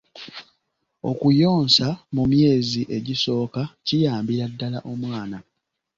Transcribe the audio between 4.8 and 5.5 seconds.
omwana.